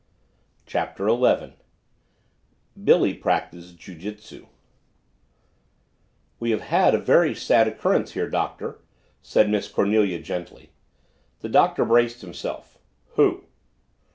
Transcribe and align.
CHAPTER 0.65 1.07
ELEVEN 1.07 1.53
BILLY 2.83 3.13
PRACTICES 3.13 3.73
JIU 3.73 3.93
JITSU 3.93 4.47
"We 6.39 6.49
have 6.49 6.61
had 6.61 6.95
a 6.95 6.97
very 6.97 7.35
sad 7.35 7.67
occurrence 7.67 8.13
here, 8.13 8.27
Doctor," 8.27 8.79
said 9.21 9.47
Miss 9.47 9.67
Cornelia 9.69 10.17
gently. 10.19 10.71
The 11.41 11.49
Doctor 11.49 11.85
braced 11.85 12.21
himself. 12.21 12.79
"Who?" 13.09 13.43